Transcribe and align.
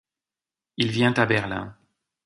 Il 0.77 0.89
vient 0.89 1.13
à 1.13 1.27
Berlin. 1.27 1.77